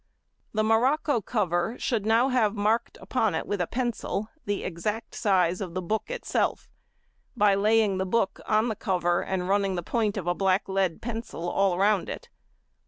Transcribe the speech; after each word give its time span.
The 0.51 0.63
morocco 0.63 1.21
|91| 1.21 1.25
cover 1.25 1.75
should 1.77 2.07
now 2.07 2.29
have 2.29 2.55
marked 2.55 2.97
upon 2.99 3.35
it 3.35 3.45
with 3.45 3.61
a 3.61 3.67
pencil 3.67 4.29
the 4.45 4.63
exact 4.63 5.13
size 5.13 5.61
of 5.61 5.75
the 5.75 5.81
book 5.83 6.09
itself, 6.09 6.71
by 7.37 7.53
laying 7.53 7.99
the 7.99 8.07
book 8.07 8.39
on 8.47 8.67
the 8.67 8.75
cover, 8.75 9.23
and 9.23 9.47
running 9.47 9.75
the 9.75 9.83
point 9.83 10.17
of 10.17 10.25
a 10.25 10.33
black 10.33 10.67
lead 10.67 11.03
pencil 11.03 11.47
all 11.47 11.77
round 11.77 12.09
it. 12.09 12.29